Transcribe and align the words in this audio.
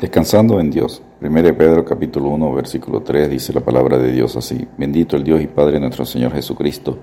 Descansando 0.00 0.60
en 0.60 0.70
Dios. 0.70 1.02
1 1.20 1.32
Pedro 1.56 1.84
capítulo 1.84 2.28
1 2.28 2.54
versículo 2.54 3.02
3 3.02 3.28
dice 3.28 3.52
la 3.52 3.62
palabra 3.62 3.98
de 3.98 4.12
Dios 4.12 4.36
así. 4.36 4.68
Bendito 4.76 5.16
el 5.16 5.24
Dios 5.24 5.42
y 5.42 5.48
Padre 5.48 5.80
nuestro 5.80 6.04
Señor 6.04 6.32
Jesucristo, 6.32 6.96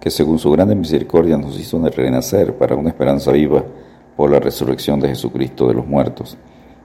que 0.00 0.10
según 0.10 0.40
su 0.40 0.50
grande 0.50 0.74
misericordia 0.74 1.36
nos 1.36 1.56
hizo 1.60 1.80
renacer 1.90 2.54
para 2.54 2.74
una 2.74 2.88
esperanza 2.88 3.30
viva 3.30 3.62
por 4.16 4.32
la 4.32 4.40
resurrección 4.40 4.98
de 4.98 5.10
Jesucristo 5.10 5.68
de 5.68 5.74
los 5.74 5.86
muertos. 5.86 6.36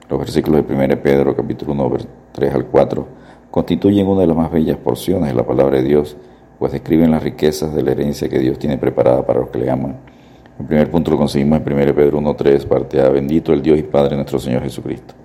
Los 0.08 0.20
versículos 0.20 0.64
de 0.64 0.72
1 0.72 1.02
Pedro 1.02 1.34
capítulo 1.34 1.72
1 1.72 1.96
3 2.30 2.54
al 2.54 2.66
4 2.66 3.08
constituyen 3.50 4.06
una 4.06 4.20
de 4.20 4.28
las 4.28 4.36
más 4.36 4.52
bellas 4.52 4.76
porciones 4.76 5.30
de 5.30 5.34
la 5.34 5.44
palabra 5.44 5.78
de 5.78 5.82
Dios, 5.82 6.16
pues 6.60 6.70
describen 6.70 7.10
las 7.10 7.24
riquezas 7.24 7.74
de 7.74 7.82
la 7.82 7.90
herencia 7.90 8.28
que 8.28 8.38
Dios 8.38 8.56
tiene 8.60 8.78
preparada 8.78 9.26
para 9.26 9.40
los 9.40 9.50
que 9.50 9.58
le 9.58 9.68
aman. 9.68 9.96
El 10.60 10.66
primer 10.66 10.88
punto 10.92 11.10
lo 11.10 11.16
conseguimos 11.16 11.58
en 11.58 11.72
1 11.72 11.92
Pedro 11.92 12.20
1.3, 12.20 12.66
parte 12.66 13.00
A. 13.00 13.08
Bendito 13.08 13.52
el 13.52 13.62
Dios 13.62 13.80
y 13.80 13.82
Padre 13.82 14.14
nuestro 14.14 14.38
Señor 14.38 14.62
Jesucristo. 14.62 15.15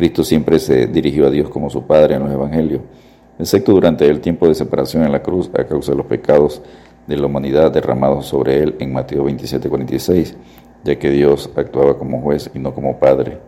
Cristo 0.00 0.24
siempre 0.24 0.58
se 0.58 0.86
dirigió 0.86 1.26
a 1.26 1.30
Dios 1.30 1.50
como 1.50 1.68
su 1.68 1.82
Padre 1.82 2.14
en 2.14 2.22
los 2.22 2.32
Evangelios, 2.32 2.80
excepto 3.38 3.72
durante 3.72 4.06
el 4.06 4.22
tiempo 4.22 4.48
de 4.48 4.54
separación 4.54 5.04
en 5.04 5.12
la 5.12 5.22
cruz 5.22 5.50
a 5.52 5.64
causa 5.64 5.92
de 5.92 5.98
los 5.98 6.06
pecados 6.06 6.62
de 7.06 7.18
la 7.18 7.26
humanidad 7.26 7.70
derramados 7.70 8.24
sobre 8.24 8.62
él 8.62 8.76
en 8.78 8.94
Mateo 8.94 9.26
27:46, 9.26 10.36
ya 10.84 10.98
que 10.98 11.10
Dios 11.10 11.50
actuaba 11.54 11.98
como 11.98 12.22
juez 12.22 12.50
y 12.54 12.58
no 12.58 12.74
como 12.74 12.98
Padre. 12.98 13.40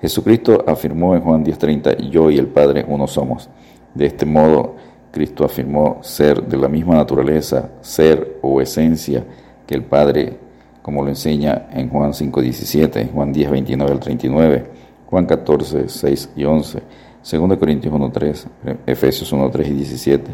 Jesucristo 0.00 0.62
afirmó 0.68 1.16
en 1.16 1.22
Juan 1.22 1.42
10:30, 1.42 1.96
yo 2.08 2.30
y 2.30 2.38
el 2.38 2.46
Padre 2.46 2.84
uno 2.86 3.08
somos. 3.08 3.50
De 3.92 4.06
este 4.06 4.24
modo, 4.24 4.76
Cristo 5.10 5.44
afirmó 5.44 5.98
ser 6.02 6.44
de 6.44 6.58
la 6.58 6.68
misma 6.68 6.94
naturaleza, 6.94 7.70
ser 7.80 8.38
o 8.40 8.60
esencia 8.60 9.24
que 9.66 9.74
el 9.74 9.82
Padre, 9.82 10.38
como 10.80 11.02
lo 11.02 11.08
enseña 11.08 11.66
en 11.72 11.88
Juan 11.88 12.14
5:17, 12.14 13.10
Juan 13.12 13.34
10:29 13.34 13.90
al 13.90 13.98
39 13.98 14.78
Juan 15.10 15.26
14, 15.26 15.88
6 15.88 16.30
y 16.36 16.44
11, 16.44 16.82
2 17.30 17.56
Corintios 17.58 17.94
1, 17.94 18.10
3, 18.12 18.46
Efesios 18.86 19.32
1, 19.32 19.50
3 19.50 19.68
y 19.68 19.72
17, 19.72 20.30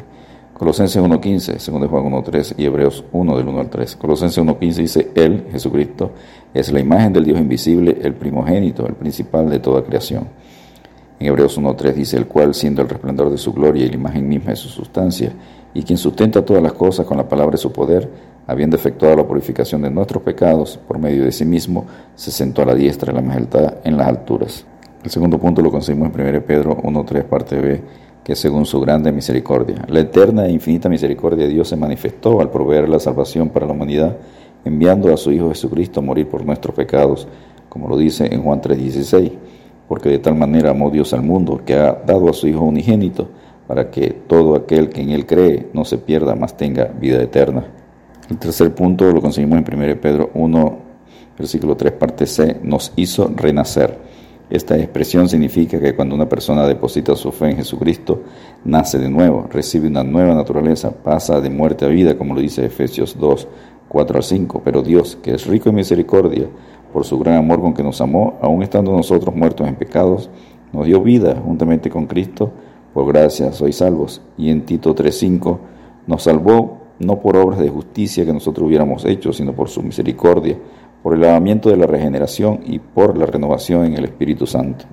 Colosenses 0.54 1.02
1, 1.02 1.20
15, 1.20 1.52
2 1.52 1.88
Juan 1.88 2.04
1, 2.06 2.22
3 2.22 2.54
y 2.58 2.64
Hebreos 2.64 3.04
1 3.12 3.36
del 3.36 3.48
1 3.48 3.60
al 3.60 3.70
3. 3.70 3.96
Colosenses 3.96 4.38
1, 4.38 4.58
15 4.58 4.82
dice, 4.82 5.10
Él, 5.14 5.46
Jesucristo, 5.50 6.12
es 6.52 6.72
la 6.72 6.80
imagen 6.80 7.12
del 7.12 7.24
Dios 7.24 7.38
invisible, 7.38 7.98
el 8.02 8.14
primogénito, 8.14 8.86
el 8.86 8.94
principal 8.94 9.50
de 9.50 9.58
toda 9.58 9.82
creación. 9.82 10.28
En 11.18 11.26
Hebreos 11.26 11.56
1, 11.56 11.74
3 11.74 11.96
dice, 11.96 12.16
el 12.16 12.26
cual, 12.26 12.54
siendo 12.54 12.82
el 12.82 12.88
resplandor 12.88 13.30
de 13.30 13.38
su 13.38 13.52
gloria 13.52 13.84
y 13.84 13.88
la 13.88 13.94
imagen 13.94 14.28
misma 14.28 14.50
de 14.50 14.56
su 14.56 14.68
sustancia, 14.68 15.32
y 15.72 15.82
quien 15.82 15.98
sustenta 15.98 16.44
todas 16.44 16.62
las 16.62 16.72
cosas 16.72 17.04
con 17.04 17.16
la 17.16 17.28
palabra 17.28 17.52
de 17.52 17.58
su 17.58 17.72
poder, 17.72 18.08
habiendo 18.46 18.76
efectuado 18.76 19.16
la 19.16 19.26
purificación 19.26 19.82
de 19.82 19.90
nuestros 19.90 20.22
pecados 20.22 20.78
por 20.86 20.98
medio 20.98 21.24
de 21.24 21.32
sí 21.32 21.44
mismo, 21.44 21.86
se 22.14 22.30
sentó 22.30 22.62
a 22.62 22.66
la 22.66 22.74
diestra 22.74 23.12
de 23.12 23.20
la 23.20 23.26
majestad 23.26 23.74
en 23.84 23.96
las 23.96 24.08
alturas. 24.08 24.66
El 25.02 25.10
segundo 25.10 25.38
punto 25.38 25.62
lo 25.62 25.70
conseguimos 25.70 26.08
en 26.14 26.28
1 26.28 26.42
Pedro 26.46 26.76
1.3 26.76 27.24
parte 27.24 27.60
B, 27.60 27.80
que 28.24 28.34
según 28.34 28.64
su 28.64 28.80
grande 28.80 29.12
misericordia. 29.12 29.84
La 29.88 30.00
eterna 30.00 30.46
e 30.46 30.50
infinita 30.52 30.88
misericordia 30.88 31.46
de 31.46 31.52
Dios 31.52 31.68
se 31.68 31.76
manifestó 31.76 32.40
al 32.40 32.50
proveer 32.50 32.88
la 32.88 32.98
salvación 32.98 33.50
para 33.50 33.66
la 33.66 33.72
humanidad, 33.72 34.16
enviando 34.64 35.12
a 35.12 35.18
su 35.18 35.30
Hijo 35.30 35.50
Jesucristo 35.50 36.00
a 36.00 36.02
morir 36.02 36.26
por 36.26 36.44
nuestros 36.44 36.74
pecados, 36.74 37.28
como 37.68 37.86
lo 37.86 37.98
dice 37.98 38.32
en 38.32 38.42
Juan 38.42 38.62
3.16, 38.62 39.32
porque 39.88 40.08
de 40.08 40.18
tal 40.18 40.36
manera 40.36 40.70
amó 40.70 40.90
Dios 40.90 41.12
al 41.12 41.22
mundo, 41.22 41.60
que 41.64 41.74
ha 41.74 41.92
dado 41.92 42.30
a 42.30 42.32
su 42.32 42.48
Hijo 42.48 42.64
unigénito, 42.64 43.28
para 43.66 43.90
que 43.90 44.10
todo 44.10 44.54
aquel 44.56 44.88
que 44.88 45.02
en 45.02 45.10
Él 45.10 45.26
cree 45.26 45.68
no 45.74 45.84
se 45.84 45.98
pierda, 45.98 46.34
mas 46.34 46.56
tenga 46.56 46.84
vida 46.84 47.22
eterna. 47.22 47.64
El 48.30 48.38
tercer 48.38 48.74
punto 48.74 49.10
lo 49.12 49.20
conseguimos 49.20 49.58
en 49.58 49.80
1 49.80 50.00
Pedro 50.00 50.30
1, 50.32 50.78
versículo 51.36 51.76
3, 51.76 51.92
parte 51.92 52.26
C, 52.26 52.58
nos 52.62 52.92
hizo 52.96 53.30
renacer. 53.36 53.98
Esta 54.48 54.78
expresión 54.78 55.28
significa 55.28 55.78
que 55.78 55.94
cuando 55.94 56.14
una 56.14 56.28
persona 56.28 56.66
deposita 56.66 57.16
su 57.16 57.32
fe 57.32 57.50
en 57.50 57.56
Jesucristo, 57.56 58.22
nace 58.64 58.98
de 58.98 59.10
nuevo, 59.10 59.46
recibe 59.50 59.88
una 59.88 60.02
nueva 60.02 60.34
naturaleza, 60.34 60.90
pasa 60.90 61.40
de 61.40 61.50
muerte 61.50 61.84
a 61.84 61.88
vida, 61.88 62.16
como 62.16 62.34
lo 62.34 62.40
dice 62.40 62.64
Efesios 62.64 63.18
2, 63.18 63.46
4 63.88 64.16
al 64.16 64.22
5. 64.22 64.62
Pero 64.64 64.82
Dios, 64.82 65.18
que 65.22 65.34
es 65.34 65.46
rico 65.46 65.68
en 65.68 65.74
misericordia, 65.74 66.46
por 66.94 67.04
su 67.04 67.18
gran 67.18 67.36
amor 67.36 67.60
con 67.60 67.74
que 67.74 67.82
nos 67.82 68.00
amó, 68.00 68.38
aun 68.40 68.62
estando 68.62 68.92
nosotros 68.92 69.34
muertos 69.34 69.68
en 69.68 69.74
pecados, 69.74 70.30
nos 70.72 70.86
dio 70.86 71.02
vida 71.02 71.42
juntamente 71.44 71.90
con 71.90 72.06
Cristo, 72.06 72.52
por 72.94 73.06
gracia 73.06 73.52
sois 73.52 73.76
salvos. 73.76 74.22
Y 74.38 74.50
en 74.50 74.64
Tito 74.64 74.94
3.5 74.94 75.58
nos 76.06 76.22
salvó 76.22 76.83
no 76.98 77.20
por 77.20 77.36
obras 77.36 77.58
de 77.58 77.68
justicia 77.68 78.24
que 78.24 78.32
nosotros 78.32 78.66
hubiéramos 78.66 79.04
hecho, 79.04 79.32
sino 79.32 79.52
por 79.52 79.68
su 79.68 79.82
misericordia, 79.82 80.56
por 81.02 81.14
el 81.14 81.20
lavamiento 81.20 81.68
de 81.68 81.76
la 81.76 81.86
regeneración 81.86 82.60
y 82.64 82.78
por 82.78 83.18
la 83.18 83.26
renovación 83.26 83.84
en 83.84 83.94
el 83.94 84.04
Espíritu 84.04 84.46
Santo. 84.46 84.86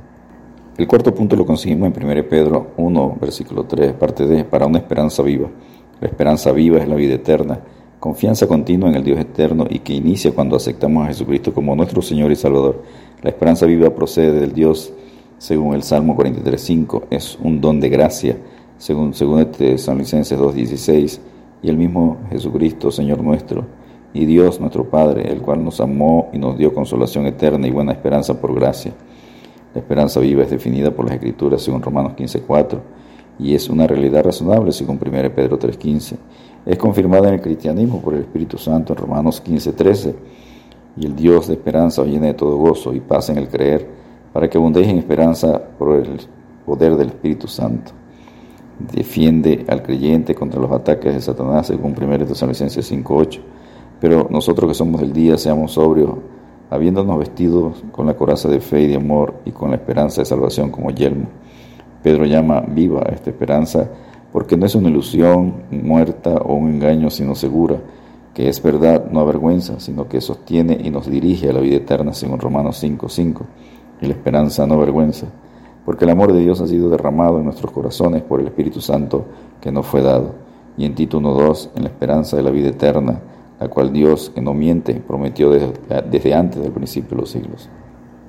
El 0.78 0.88
cuarto 0.88 1.13
punto 1.13 1.35
lo 1.35 1.45
conseguimos 1.45 1.91
en 1.95 2.03
1 2.03 2.28
Pedro 2.28 2.72
1, 2.78 3.17
versículo 3.22 3.66
3, 3.66 3.94
parte 3.94 4.25
D, 4.25 4.44
para 4.44 4.66
una 4.66 4.79
esperanza 4.79 5.22
viva. 5.22 5.50
La 6.00 6.07
esperanza 6.07 6.51
viva 6.51 6.79
es 6.79 6.88
la 6.88 6.95
vida 6.95 7.13
eterna, 7.13 7.59
confianza 8.00 8.47
continua 8.47 8.89
en 8.89 8.95
el 8.95 9.03
Dios 9.03 9.19
eterno 9.19 9.68
y 9.69 9.79
que 9.79 9.94
inicia 9.94 10.31
cuando 10.31 10.56
aceptamos 10.56 11.03
a 11.03 11.07
Jesucristo 11.07 11.53
como 11.53 11.75
nuestro 11.75 12.01
Señor 12.01 12.31
y 12.31 12.35
Salvador. 12.35 12.81
La 13.22 13.29
esperanza 13.29 13.66
viva 13.66 13.94
procede 13.94 14.39
del 14.39 14.53
Dios, 14.53 14.91
según 15.38 15.75
el 15.75 15.83
Salmo 15.83 16.18
43.5, 16.18 17.03
es 17.12 17.38
un 17.44 17.62
don 17.62 17.79
de 17.79 17.89
gracia, 17.89 18.38
según, 18.78 19.13
según 19.13 19.41
este 19.41 19.78
San 19.78 20.00
Licenses 20.00 20.39
2.16 20.39 21.19
y 21.61 21.69
el 21.69 21.77
mismo 21.77 22.17
Jesucristo, 22.29 22.91
Señor 22.91 23.23
nuestro, 23.23 23.66
y 24.13 24.25
Dios 24.25 24.59
nuestro 24.59 24.89
Padre, 24.89 25.31
el 25.31 25.41
cual 25.41 25.63
nos 25.63 25.79
amó 25.79 26.29
y 26.33 26.38
nos 26.38 26.57
dio 26.57 26.73
consolación 26.73 27.27
eterna 27.27 27.67
y 27.67 27.72
buena 27.72 27.94
esperanza 27.94 28.39
por 28.39 28.53
gracia. 28.53 28.91
La 29.73 29.79
esperanza 29.79 30.19
viva 30.19 30.44
es 30.44 30.50
definida 30.50 30.91
por 30.91 31.05
las 31.05 31.16
Escrituras 31.16 31.61
según 31.61 31.81
Romanos 31.81 32.13
15.4 32.17 32.79
y 33.39 33.55
es 33.55 33.69
una 33.69 33.88
realidad 33.88 34.25
razonable 34.25 34.73
según 34.73 35.00
1 35.01 35.33
Pedro 35.33 35.57
3.15. 35.57 36.17
Es 36.66 36.77
confirmada 36.77 37.29
en 37.29 37.35
el 37.35 37.41
cristianismo 37.41 38.01
por 38.01 38.13
el 38.13 38.21
Espíritu 38.21 38.57
Santo 38.57 38.94
en 38.94 39.00
Romanos 39.00 39.41
15.13 39.44 40.13
y 40.97 41.05
el 41.05 41.16
Dios 41.16 41.47
de 41.47 41.53
esperanza 41.53 42.01
os 42.01 42.07
llene 42.09 42.27
de 42.27 42.33
todo 42.33 42.57
gozo 42.57 42.94
y 42.94 43.00
paz 43.00 43.29
en 43.29 43.38
el 43.38 43.47
creer 43.47 43.88
para 44.33 44.50
que 44.50 44.57
abundéis 44.57 44.89
en 44.89 44.97
esperanza 44.97 45.61
por 45.79 45.95
el 45.95 46.19
poder 46.66 46.97
del 46.97 47.07
Espíritu 47.07 47.47
Santo 47.47 48.00
defiende 48.92 49.66
al 49.68 49.84
creyente 49.84 50.36
contra 50.36 50.59
los 50.59 50.72
ataques 50.72 51.14
de 51.14 51.22
Satanás, 51.22 51.68
según 51.68 51.96
1 51.97 52.25
Tesalonicenses 52.25 52.92
5.8. 52.92 53.40
Pero 54.00 54.28
nosotros 54.30 54.68
que 54.69 54.74
somos 54.74 55.02
del 55.02 55.14
día, 55.14 55.38
seamos 55.38 55.74
sobrios, 55.74 56.12
habiéndonos 56.69 57.19
vestidos 57.19 57.84
con 57.92 58.08
la 58.08 58.16
coraza 58.16 58.50
de 58.50 58.59
fe 58.59 58.81
y 58.81 58.88
de 58.88 58.96
amor 58.96 59.36
y 59.46 59.52
con 59.52 59.72
la 59.72 59.75
esperanza 59.75 60.22
de 60.22 60.25
salvación 60.25 60.72
como 60.72 60.92
yelmo. 60.92 61.28
Pedro 62.02 62.25
llama 62.25 62.62
viva 62.62 63.02
esta 63.12 63.30
esperanza 63.30 63.90
porque 64.31 64.58
no 64.58 64.66
es 64.66 64.75
una 64.75 64.90
ilusión 64.90 65.53
muerta 65.72 66.36
o 66.36 66.53
un 66.53 66.69
engaño, 66.69 67.09
sino 67.09 67.36
segura, 67.36 67.78
que 68.34 68.48
es 68.48 68.63
verdad, 68.63 69.12
no 69.12 69.19
avergüenza, 69.19 69.80
sino 69.80 70.08
que 70.08 70.22
sostiene 70.22 70.80
y 70.81 70.90
nos 70.90 71.09
dirige 71.09 71.50
a 71.50 71.53
la 71.53 71.59
vida 71.59 71.75
eterna, 71.75 72.13
según 72.13 72.40
Romanos 72.40 72.81
5.5. 72.81 73.42
Y 74.02 74.06
la 74.08 74.13
esperanza 74.13 74.66
no 74.66 74.75
avergüenza 74.75 75.28
porque 75.86 76.06
el 76.06 76.12
amor 76.12 76.34
de 76.34 76.40
Dios 76.40 76.62
ha 76.62 76.68
sido 76.68 76.90
derramado 76.90 77.38
en 77.38 77.46
nuestros 77.46 77.72
corazones 77.72 78.22
por 78.22 78.40
el 78.40 78.47
Espíritu 78.47 78.81
Santo 78.81 79.25
que 79.59 79.72
nos 79.72 79.86
fue 79.86 80.02
dado, 80.02 80.34
y 80.78 80.86
en 80.86 80.96
Tito 80.96 81.19
1.2, 81.19 81.69
en 81.75 81.84
la 81.84 81.90
esperanza 81.90 82.38
de 82.38 82.44
la 82.44 82.52
vida 82.52 82.69
eterna, 82.69 83.19
la 83.59 83.68
cual 83.68 83.94
Dios, 83.94 84.31
que 84.34 84.42
no 84.42 84.53
miente, 84.53 84.96
prometió 84.96 85.52
desde, 85.52 86.34
antes 86.34 86.62
del 86.62 86.72
principio 86.72 87.12
de 87.12 87.22
los 87.22 87.30
siglos. 87.30 87.69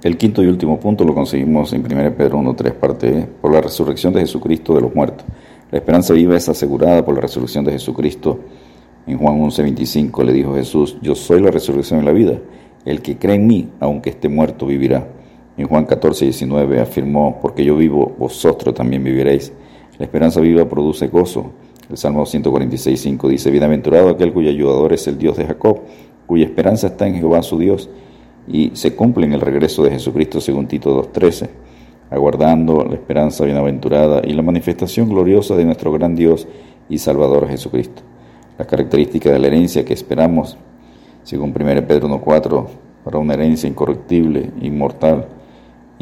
El 0.03 0.19
quinto 0.19 0.43
y 0.43 0.49
último 0.49 0.79
punto 0.81 1.05
lo 1.05 1.15
conseguimos 1.15 1.73
en 1.73 1.81
1 1.81 2.15
Pedro 2.17 2.39
1.3, 2.39 2.73
parte 2.73 3.19
E, 3.19 3.27
por 3.27 3.53
la 3.53 3.61
resurrección 3.61 4.13
de 4.13 4.21
Jesucristo 4.21 4.75
de 4.75 4.81
los 4.81 4.95
muertos. 4.95 5.25
La 5.71 5.79
esperanza 5.79 6.13
viva 6.13 6.37
es 6.37 6.49
asegurada 6.49 7.05
por 7.05 7.15
la 7.15 7.23
resurrección 7.23 7.65
de 7.65 7.73
Jesucristo. 7.73 8.41
En 9.07 9.17
Juan 9.17 9.41
11.25 9.41 10.25
le 10.25 10.33
dijo 10.33 10.55
Jesús, 10.55 10.99
yo 11.01 11.15
soy 11.15 11.41
la 11.41 11.51
resurrección 11.51 12.03
y 12.03 12.05
la 12.05 12.13
vida. 12.13 12.39
El 12.85 13.01
que 13.01 13.17
cree 13.17 13.37
en 13.37 13.47
mí, 13.47 13.71
aunque 13.81 14.11
esté 14.11 14.29
muerto, 14.29 14.67
vivirá. 14.67 15.07
En 15.57 15.69
Juan 15.69 15.85
14, 15.85 16.25
19 16.25 16.81
afirmó, 16.81 17.39
porque 17.43 17.65
yo 17.65 17.77
vivo, 17.77 18.15
vosotros 18.19 18.75
también 18.75 19.05
viviréis. 19.05 19.53
La 19.99 20.07
esperanza 20.07 20.41
viva 20.41 20.67
produce 20.67 21.09
gozo. 21.09 21.53
El 21.91 21.99
Salmo 21.99 22.25
146, 22.25 22.99
5 22.99 23.29
dice, 23.29 23.51
Bienaventurado 23.51 24.09
aquel 24.09 24.33
cuyo 24.33 24.49
ayudador 24.49 24.95
es 24.95 25.07
el 25.09 25.19
Dios 25.19 25.37
de 25.37 25.45
Jacob, 25.45 25.81
cuya 26.27 26.47
esperanza 26.47 26.87
está 26.87 27.07
en 27.07 27.17
Jehová 27.17 27.43
su 27.43 27.59
Dios, 27.59 27.91
y 28.49 28.71
se 28.73 28.97
cumple 28.97 29.27
en 29.27 29.35
el 29.35 29.43
regreso 29.43 29.83
de 29.83 29.91
Jesucristo 29.91 30.41
según 30.41 30.67
Tito 30.67 31.03
2.13, 31.13 31.51
aguardando 32.11 32.85
la 32.85 32.95
esperanza 32.95 33.45
bienaventurada 33.45 34.23
y 34.25 34.33
la 34.33 34.43
manifestación 34.43 35.11
gloriosa 35.11 35.55
de 35.55 35.67
nuestro 35.67 35.93
gran 35.93 36.15
Dios 36.15 36.49
y 36.89 36.97
Salvador 36.97 37.47
Jesucristo. 37.49 38.03
La 38.57 38.65
característica 38.65 39.31
de 39.31 39.39
la 39.39 39.49
herencia 39.49 39.85
que 39.85 39.93
esperamos, 39.93 40.57
según 41.25 41.55
1 41.55 41.87
Pedro 41.87 42.09
1.4, 42.09 42.67
para 43.05 43.19
una 43.19 43.35
herencia 43.35 43.69
incorruptible, 43.69 44.51
inmortal, 44.63 45.27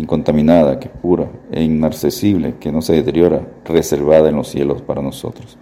incontaminada, 0.00 0.79
que 0.79 0.88
es 0.88 0.94
pura 0.94 1.31
e 1.52 1.62
inaccesible, 1.62 2.55
que 2.58 2.73
no 2.73 2.82
se 2.82 2.94
deteriora, 2.94 3.47
reservada 3.64 4.29
en 4.29 4.37
los 4.37 4.49
cielos 4.49 4.82
para 4.82 5.02
nosotros. 5.02 5.58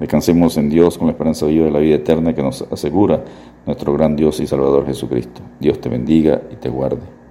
Descansemos 0.00 0.56
en 0.56 0.68
Dios 0.68 0.98
con 0.98 1.06
la 1.06 1.12
esperanza 1.12 1.46
viva 1.46 1.66
de 1.66 1.70
la 1.70 1.78
vida 1.78 1.96
eterna 1.96 2.34
que 2.34 2.42
nos 2.42 2.62
asegura 2.62 3.22
nuestro 3.66 3.92
gran 3.92 4.16
Dios 4.16 4.40
y 4.40 4.46
Salvador 4.46 4.86
Jesucristo. 4.86 5.42
Dios 5.60 5.80
te 5.80 5.88
bendiga 5.88 6.42
y 6.50 6.56
te 6.56 6.68
guarde. 6.68 7.21